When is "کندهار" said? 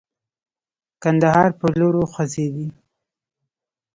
1.03-1.49